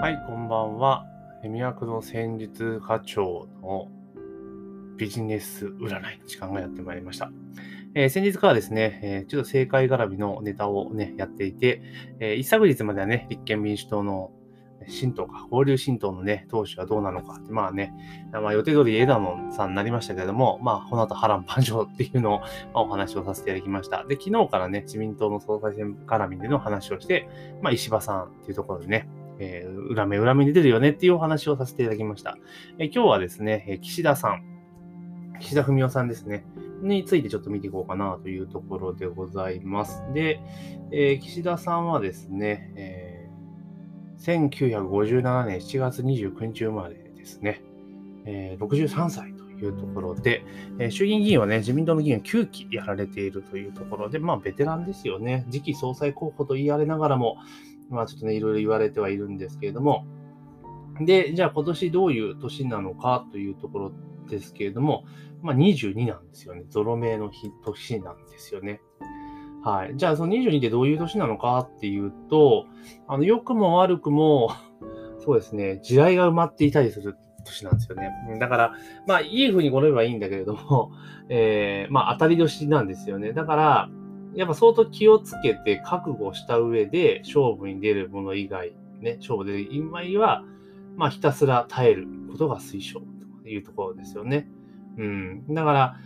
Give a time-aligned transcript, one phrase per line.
[0.00, 1.04] はい、こんばんは。
[1.44, 3.88] 魅惑の戦術課長の
[4.96, 7.30] ビジネス占いの時間がやってまいりました。
[7.94, 11.82] えー、先日からですね、えー、ちょっと政界絡みのネタをね、やっていて、
[12.18, 14.30] えー、一昨日まではね、立憲民主党の
[14.88, 17.92] 新党か、合流新党のね、党首はどうなのかって、まあね、
[18.32, 22.46] まあ予定通り枝野さんになりましたけれども、まあこの後波乱万丈っていうのを、ま
[22.76, 24.02] あ、お話をさせていただきました。
[24.04, 27.28] で、昨日からね、自民党の総裁選絡みでの話をして、
[27.60, 29.06] まあ石破さんっていうところでね、
[29.40, 32.36] えー、裏目裏目に出るよねっていうお話をさせていただきました。
[32.78, 34.44] え、今日はですね、え、岸田さん、
[35.40, 36.44] 岸田文雄さんですね、
[36.82, 40.04] についてちょっと見ていこうかなというところでございます。
[40.12, 40.40] で、
[40.92, 47.62] えー、岸田さんはですね、えー、1957年7月29日生まれですね、
[48.26, 50.44] えー、63歳というところで、
[50.78, 55.46] え、衆議院議員はね、自民党の議員を9期やられているというところで、まあ、ベテランですよね。
[55.50, 57.38] 次期総裁候補と言われながらも、
[57.90, 60.06] まあちょっとね、いろいろ言われてはいるんですけれども、
[61.00, 63.92] で、じゃあ今年どういう年なのかというところ
[64.28, 65.04] ですけれども、
[65.42, 66.64] まあ22なんですよね。
[66.68, 67.30] ゾロ目の
[67.64, 68.80] 年なんですよね。
[69.62, 69.92] はい。
[69.96, 72.66] じゃあその22でどういう年なのかっていうと、
[73.06, 74.50] あの、良くも悪くも、
[75.18, 78.10] そうですね、地雷が埋まっていたりする年なんですよね。
[78.38, 78.74] だから、
[79.06, 80.92] まあ、いい風に転べばいいんだけれども、
[81.28, 83.34] えー、まあ、当たり年なんですよね。
[83.34, 83.90] だから、
[84.34, 90.44] やっぱ相当気をつけて覚悟した上で勝負に出るもの以外、ね、勝負でる以外は、
[90.96, 93.02] まあひたすら耐えることが推奨
[93.42, 94.48] というところですよね。
[94.98, 95.44] うん。
[95.48, 95.96] だから、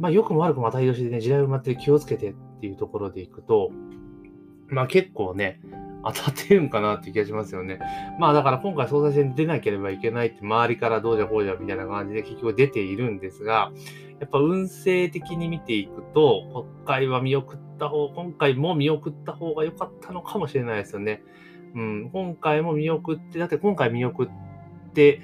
[0.00, 3.70] まあ良くも悪くも当たり年でね、時代埋まって気をつけてっていうところでいくと、
[4.68, 5.60] まあ結構ね、
[6.12, 7.78] 当たってるんかなって気がしますよね。
[8.18, 13.72] まあだから今回総裁選出なければいけないって周りからどうじゃこうじゃみたいな感じで結局出ているんですが、
[14.20, 21.22] やっぱ運勢的に見ていくと、国会は見送った方、今回も見送った方が良かったのかもしれないですよね。
[21.74, 24.28] うん、今回も見送って、だって今回見送っ
[24.94, 25.20] て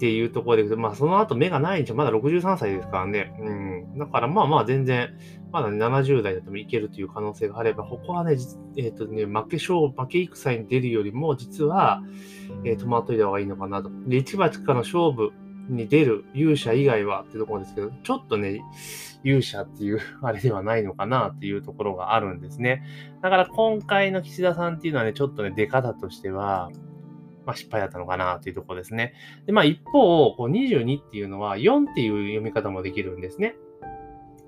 [0.00, 3.34] っていうところで、まあその後目がないんじゃ、まだ63歳ですからね。
[3.38, 3.98] うん。
[3.98, 5.10] だからまあまあ全然、
[5.52, 8.38] まだ、ね、70代だってもいけるという可能性があれば、ここはね、
[8.78, 12.02] えっ、ー、とね、負け勝、負け戦に出るよりも、実は、
[12.64, 13.90] えー、止まっといた方がいいのかなと。
[14.06, 15.32] で、一番からの勝負、
[15.68, 18.60] に出る勇者以外はっていうところですけど、ちょっとね、
[19.22, 22.82] 勇者っていうあれではないのかなっていうところがあるんですね。
[23.22, 26.70] だから今回の岸田さんっていうのはね、ちょっとね、出方としては、
[27.46, 29.14] まあ、失敗だったのかなっていうところですね。
[29.46, 33.56] で、まあ一方、こう22っていうのは4っていう読み方もできるんですね。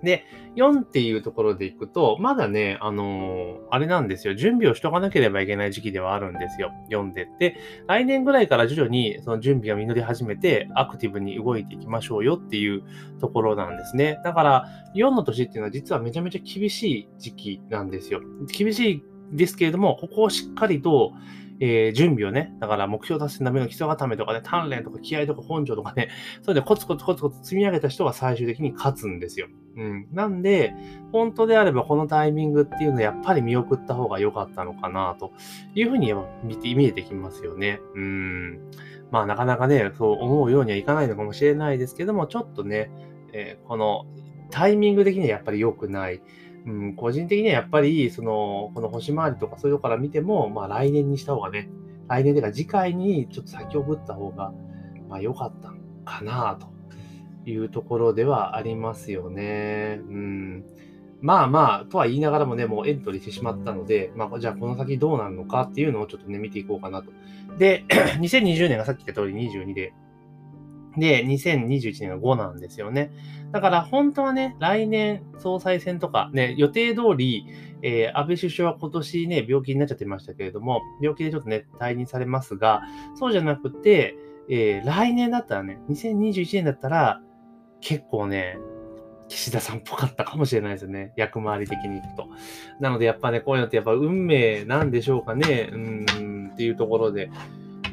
[0.03, 0.25] で、
[0.57, 4.35] 4っていうところでいくと、まだね、あのー、あれなんですよ。
[4.35, 6.73] 準備をしとかなければいけない時期ではあるんですよ。
[6.91, 7.57] 読んでって。
[7.87, 12.83] 来年ぐらいから徐々にその準備が実り始めて、アクティブに動いていきましょうよっていう
[13.21, 14.19] ところなんですね。
[14.25, 18.21] だから、4の年っていうのは実はめちゃめちゃ厳しい時期なんですよ。
[18.53, 21.13] 厳しいですけれども、ここをしっかりと、
[21.65, 26.09] えー、準備をね、だから目標達成のための基礎固めとかね、鍛錬とか気合とか本性とかね、
[26.43, 29.47] それでコツコツコツコツ積み上げた人が最終的に勝つんですよ。
[29.77, 30.09] うん。
[30.12, 30.75] なんで、
[31.12, 35.31] 本当であればこのタイミングっていうのはやっぱり見送った方が良かったのかなと
[35.77, 36.12] いうふうに
[36.43, 37.79] 見て、見えてきますよね。
[37.94, 38.59] うん。
[39.12, 42.91] まあなかなかね、そう思うようにはいかないのかもしれないですけども、ちょっとね、
[43.33, 44.06] えー、この
[44.50, 46.21] タイミング的にはやっぱり良くない。
[46.67, 51.69] うん、個人的にはやっぱり、その、この星回りとかそういうとこから見ても、まあ来年にした方がね、
[52.09, 54.53] 来年というか次回にちょっと先送った方が、
[55.09, 55.73] まあ良かった
[56.05, 56.69] かなと
[57.50, 60.00] いうところではありますよね。
[60.09, 60.65] うん。
[61.21, 67.12] まあまあ、とは言いながらもね、もうエントリーしてしまったので、まあ、じゃあこの先どうなるのかっていうのをちょっとね、見ていこうかなと。
[67.59, 67.84] で、
[68.19, 69.94] 2020年がさっき言った通り22で、
[70.97, 73.11] で、2021年が5なんですよね。
[73.53, 77.47] だから本当はね、来年総裁選とかね、予定通り、
[77.83, 82.83] えー、安倍首相は今年ね、病気になっちゃってましたけれども、病気でちょっとね、退任されますが、
[83.15, 84.17] そうじゃなくて、
[84.49, 87.21] えー、来年だったらね、2021年だったら、
[87.81, 88.59] 結構ね、
[89.29, 91.13] 岸田さんっぽかったかもしれないですよね。
[91.17, 92.29] 役回り的にいくと。
[92.81, 95.71] なのでやっぱね、こういうのってやっぱ運命なんでしょうかね。
[95.73, 97.31] うん、っていうところで、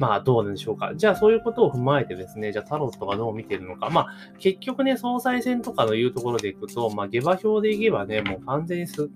[0.00, 0.92] まあどうなんでしょうか。
[0.96, 3.90] じゃあそういうことを踏まえてですね、じゃあタロットがどう見てるのか。
[3.90, 4.06] まあ
[4.38, 9.10] 結局ね、総裁選とかのいうところでいくと、まあ下馬評でいけばね、もう完全に菅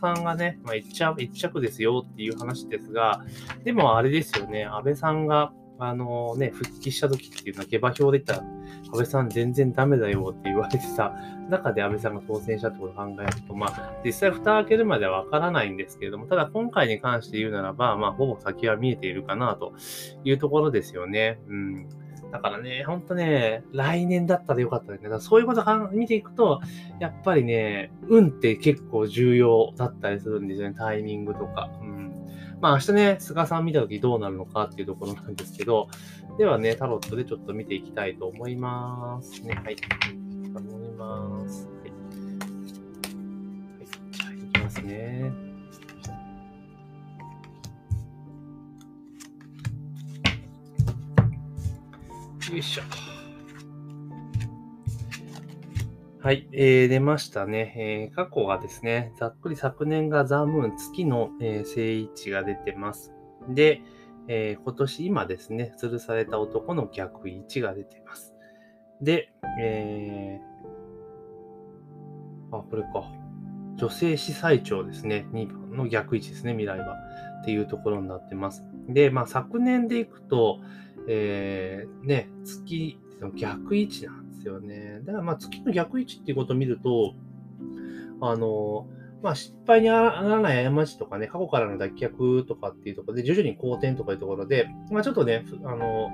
[0.00, 3.24] さんがね、まあ一着一着ですよっていう話ですが、
[3.64, 8.48] でもあれですよね、安倍さんがあのね、復帰した時っていうのは下馬評で言ったら、
[8.84, 11.14] 安倍さん全然ダメだよって言われてた
[11.48, 19.72] 中で安倍さんが当選したってことを考えると、まあ、実際蓋開けるまではわからないんですけれども、ただ今回に関して言うならば、まあ、ほぼ先は見えているかなと
[20.22, 21.38] いうところですよね。
[21.48, 21.88] うん。
[22.30, 24.98] だからね、ほんとね、来年だったらよかったね。
[24.98, 26.60] だからそういうことを見ていくと、
[27.00, 30.74] やっぱりね、運って結構重要だったりするんですよね。
[30.76, 31.70] タイミングとか。
[31.80, 31.99] うん
[32.60, 35.88] まあ明日ね、菅さん見たときどうなるのかっていうところなんですけど、
[36.38, 39.54] ではね、タロットでちょっと見ていきたいと思いますね。
[39.64, 39.76] はい。
[40.54, 41.66] 思います。
[41.66, 41.90] はい。
[41.90, 41.96] は
[43.82, 45.32] い、じゃあ、いきますね。
[52.50, 53.19] よいしょ。
[56.22, 58.14] はい、えー、出ましたね、えー。
[58.14, 63.14] 過去がですね、ざっくり昨年がザ・ムーン、月の、えー、正位置が出てます。
[63.48, 63.80] で、
[64.28, 68.34] えー、今年今ですね、吊るされた男の逆位置が出てます。
[69.00, 69.32] で、
[69.62, 73.10] えー、あ、これか。
[73.76, 75.26] 女性司祭長ですね。
[75.32, 76.96] 2番の逆位置ですね、未来は。
[77.40, 78.62] っていうところになってます。
[78.90, 80.60] で、まあ昨年でいくと、
[81.08, 85.00] えー、ね、月の逆位置なんですよね。
[85.04, 87.14] だからまあ月の逆位置っていうことを見ると、
[88.20, 88.86] あの、
[89.22, 96.10] まあ失敗にならない過ちとかね、過去からの脱却とかっていうところで、徐々に好転とかいうところで、まあちょっとね、あの、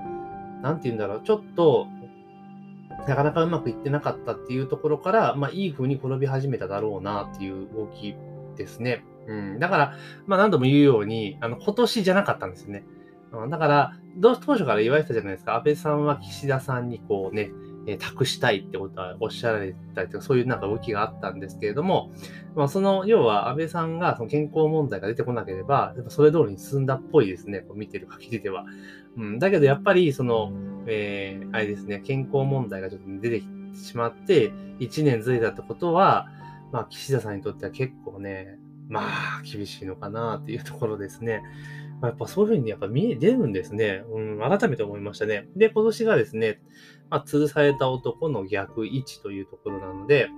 [0.62, 1.86] なんて言うんだろう、ちょっと、
[3.06, 8.16] なかなかうまくいってなかったっていうところから、まあいい風に転び始めただろうなっていう動き
[8.56, 9.04] ですね。
[9.28, 9.58] うん。
[9.60, 9.94] だから、
[10.26, 12.84] まあ何度も言うように、あの、今年じゃなかったんですよね。
[13.50, 15.56] だから、当初から言われてたじゃないですか。
[15.56, 17.50] 安倍さんは岸田さんにこうね、
[17.86, 22.10] え託したいってことはおっしゃられたりとか、そういうなんか動きがあったんですけれども、
[22.54, 28.64] まあ、その、要は安倍さんがその健康問題が出てこなければ、やっぱそれ通りに進んだっぽいですね、こう見てる限りでは。
[29.16, 30.52] うん、だけどやっぱり、その、
[30.86, 34.50] えー、あれですね、健康問題がちょっと出てきてしまって、
[34.80, 36.28] 1年ずれたってことは、
[36.72, 41.42] まあ、岸田さんにとっては結構ね、まあ、厳しいのかなっていうところですね。
[42.00, 44.02] まやっぱそういうふうにやっぱ見え、出るんですね。
[44.12, 45.48] うん、改めて思いましたね。
[45.56, 46.60] で、今年がですね、
[47.10, 50.28] まあ、吊るされた男の逆位置というところなので、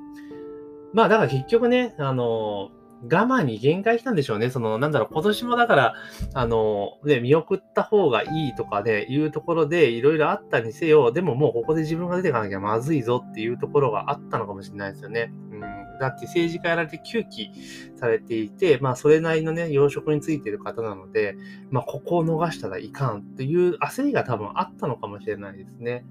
[0.93, 2.71] まあ、だから結局ね、あの、
[3.03, 4.51] 我慢に限界来たんでしょうね。
[4.51, 5.95] その、なんだろう、今年もだから、
[6.35, 15.33] あの、ね、見送った方がいいとかで、いうところで、いろいろあったにせよ、でももうここで自分が出ていかなきゃまずいぞっていうところがあったのかもしれないですよね。
[15.61, 15.99] うん。
[15.99, 17.51] だって政治家やられて9期
[17.97, 21.37] されていて、まあ、それなりのね、養殖についている方なので、
[21.71, 26.05] まあ、ここを逃したらいかんっていう焦りが多分あったのかもしれないですね。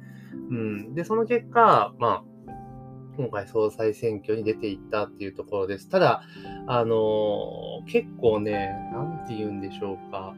[0.50, 0.96] うん。
[0.96, 2.24] で、その結果、まあ、
[3.18, 5.90] 今回総裁選挙に出ていったっていうところです。
[5.90, 6.22] ただ、
[6.68, 10.36] あのー、結構ね、なんて言うんでしょうか。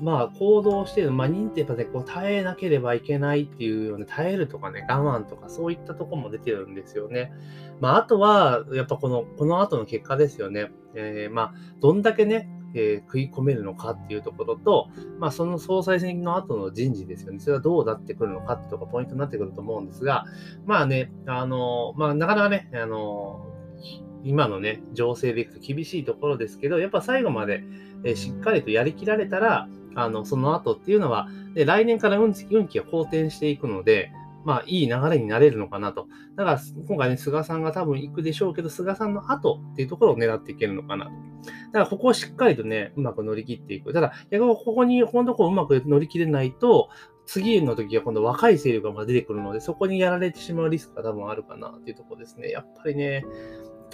[0.00, 7.32] まあ、行動してる、まあ、認定やっぱね、こう、耐えなければいけないっていうような、耐えるとかね、我慢とか、そういったとこも出てるんですよね。
[7.80, 10.70] まあ、あとは、やっぱこの、この後の結果ですよね。
[10.94, 14.88] えー、まあ、どんだけね、えー、食い込めるのかっていうところと、
[15.18, 17.38] まあ、その総裁選の後の人事ですよね。
[17.38, 20.24] それはどうなってくるのかってとこポイントになってくると思うんですが、
[20.66, 23.46] まあね、あの、まあ、なかなかね、あの、
[24.24, 27.62] 今のね、情勢でいくと厳しいところですけど、やっぱ最後まで、
[28.02, 34.12] えー、しっかりとやりきられたら、あの、その後っていうのは、で来年から運気が好転していくので、
[34.44, 36.06] まあ、いい流れになれるのかなと。
[36.36, 41.10] だから、今回ね、菅さんが多分行くでしょうけど、菅さんの後っていうところを狙っていけるのかなと。
[41.10, 43.94] だから、ここをしっかりとね、うまく乗り切っていく。
[43.94, 46.90] ただ、逆にここに、ここのところをうまく乗り切れないと、
[47.26, 52.50] 次の時は今度若い勢力が出てくるので、そこにやられてしまうリスクが多分あるかなっていうところですね。
[52.50, 53.24] やっぱりね、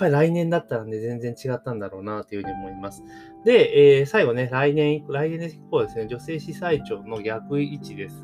[0.00, 3.05] ぱり来年だったらね、全然違ったんだろうなというふうに思います。
[3.44, 8.17] で、えー、最後ね、来年、来年以降ですね、女性司祭長の逆位置です。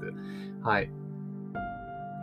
[0.62, 0.90] はい。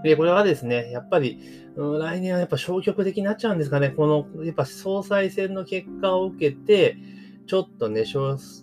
[0.03, 1.39] で、これはですね、やっぱり、
[1.75, 3.89] うん、来年はやっぱ消極的になっちゃうんですかね。
[3.89, 6.97] この、やっぱ総裁選の結果を受けて、
[7.45, 8.03] ちょっとね、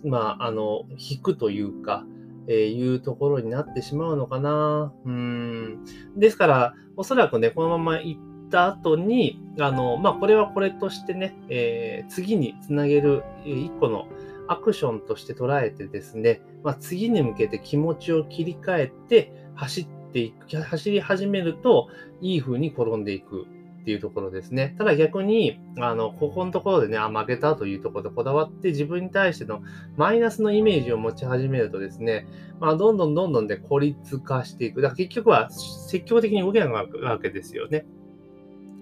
[0.03, 2.05] まあ、あの、引くというか、
[2.47, 4.93] えー、いうところになってしまうのかな。
[5.05, 5.83] うん。
[6.17, 14.07] ですから、おそらくね、このまま行った後に、あの、まあ、これはこれとしてね、えー、次につなげる一個の
[14.47, 21.87] アクションとして捉えてですね、まあ、次に向けて気持ちを切り替えて走っていく、走り始めると、
[22.21, 23.47] いい風に転んでいく
[23.81, 24.75] っていうところですね。
[24.77, 29.61] ただ逆に、あの、ここのところでね、あ、負けたというところでこだわって自分に対しての
[29.97, 32.27] マイナスのイメージを持ち始めるとですね、
[32.59, 34.81] まあ、どんどんどんどんで、孤立化していく。
[34.81, 37.85] だから結局は積極的に動けないわけですよね。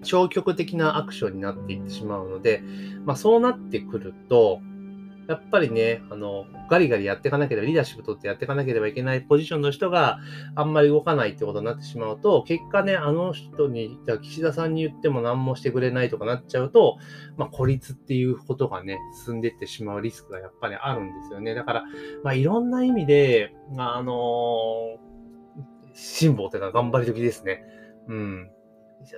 [0.02, 2.62] 消極的なアクションになっていってしまうので、
[3.04, 4.60] まあそうなってくると、
[5.30, 10.18] やっぱりね、あの、ガリガリやっていかなければ、リーダーシップ取ってやっていかなければいけないポジションの人が
[10.56, 16.98] あんまり動かないってことになってしまうと、結果ね、あの人に、じゃ岸田さんに言っても何もしてくれないとかなっちゃうと、
[17.36, 21.54] まあ、孤立っていうことがね、進んでいってしまうリスクがやっぱりあるんですよね。
[21.54, 21.84] だから、
[22.24, 27.62] まあ、いろんな意味で、あのー、辛抱っていうのは頑張り時ですね。
[28.08, 28.50] うん。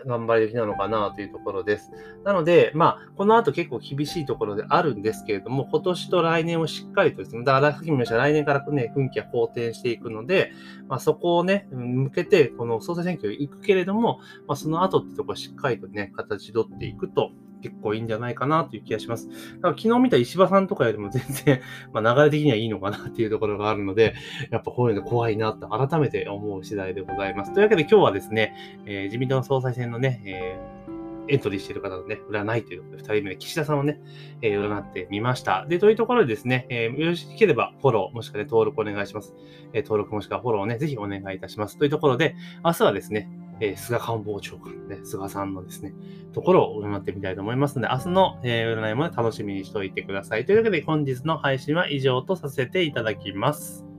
[0.07, 1.91] 頑張り時なのかなというところです。
[2.25, 10.53] なので、まあ、この後結構厳しいところであるんですけれども、今年と来年をしっかりとですね、だからさっきも言いました来年からね、雰囲気は好転していくので、
[10.89, 17.31] まあ、そこをね、向けて、この総裁選挙に行くけれども、まあ、その後ってところをしっかりとね、形取っていくと、
[17.62, 19.28] 結構いいんじゃないかなという気がします。
[19.28, 21.61] だから昨日見た石破さんとかよりも全然、
[21.92, 24.14] まあ、流れ的にはいいのかなっていうところがあるので、
[24.50, 27.54] やっぱこういうの怖いなって改めて思う次第でございます。
[27.54, 28.54] というわけで今日はですね、
[28.85, 30.83] えー、自民党の総裁選のね、えー
[31.28, 34.00] エントリーしている方のね、占いということで、二人目、岸田さんをね、
[34.42, 35.66] えー、占ってみました。
[35.66, 39.35] で、というところでですね、えー、よろしければフォロー、もしくはね、登録お願いします。
[39.73, 41.78] えー、登録もしくはフォローをね、ぜひお願いいたします。
[41.78, 43.31] というところで、明日はですね、
[43.62, 45.95] え、菅官房長官、ね、菅さんのですね、
[46.33, 50.45] ところを占ってみたいと思いますので、明日の、え、占いも楽しみにしておいてください。
[50.45, 53.92] というわけで、本日の配信は以上とさせていただきます。